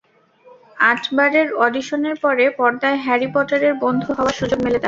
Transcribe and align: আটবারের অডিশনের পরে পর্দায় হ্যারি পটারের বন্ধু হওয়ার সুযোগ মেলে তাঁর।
আটবারের 0.83 1.47
অডিশনের 1.57 2.15
পরে 2.21 2.45
পর্দায় 2.57 2.97
হ্যারি 2.97 3.27
পটারের 3.33 3.73
বন্ধু 3.75 4.09
হওয়ার 4.13 4.33
সুযোগ 4.33 4.59
মেলে 4.59 4.69
তাঁর। 4.69 4.79